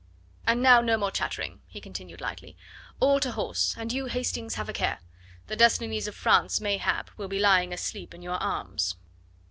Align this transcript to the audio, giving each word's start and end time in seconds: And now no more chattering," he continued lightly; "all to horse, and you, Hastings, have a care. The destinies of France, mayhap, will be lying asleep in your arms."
And 0.47 0.63
now 0.63 0.81
no 0.81 0.97
more 0.97 1.11
chattering," 1.11 1.61
he 1.67 1.79
continued 1.79 2.21
lightly; 2.21 2.57
"all 2.99 3.19
to 3.19 3.33
horse, 3.33 3.75
and 3.77 3.93
you, 3.93 4.07
Hastings, 4.07 4.55
have 4.55 4.67
a 4.67 4.73
care. 4.73 4.97
The 5.45 5.55
destinies 5.55 6.07
of 6.07 6.15
France, 6.15 6.59
mayhap, 6.59 7.11
will 7.17 7.27
be 7.27 7.37
lying 7.37 7.71
asleep 7.71 8.15
in 8.15 8.23
your 8.23 8.41
arms." 8.41 8.95